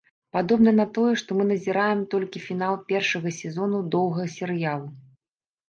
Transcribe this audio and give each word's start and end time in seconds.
Падобна 0.35 0.71
на 0.79 0.85
тое, 0.95 1.11
што 1.21 1.37
мы 1.39 1.43
назіраем 1.51 2.01
толькі 2.15 2.43
фінал 2.47 2.73
першага 2.89 3.37
сезону 3.43 3.85
доўгага 3.99 4.27
серыялу. 4.41 4.93